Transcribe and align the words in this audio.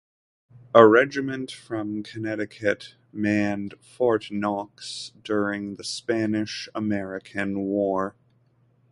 A 0.73 0.83
regiment 0.87 1.51
from 1.51 2.01
Connecticut 2.01 2.95
manned 3.13 3.75
Fort 3.83 4.31
Knox 4.31 5.11
during 5.23 5.75
the 5.75 5.83
Spanish-American 5.83 7.59
War. 7.59 8.15